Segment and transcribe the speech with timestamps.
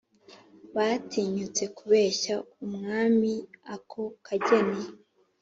[0.75, 4.81] batinyutse kubeshya umwamiako kageni